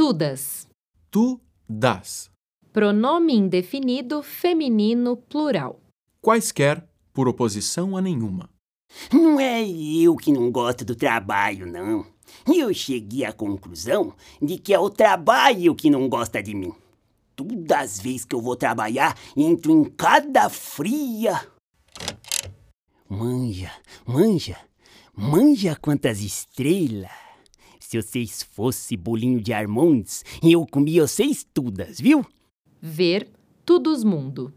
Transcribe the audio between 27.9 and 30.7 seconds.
Se vocês fossem bolinho de armondes, eu